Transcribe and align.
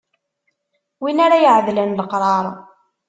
Wi 1.01 1.11
ara 1.25 1.37
iɛedlen 1.43 1.95
leqrar. 1.99 2.45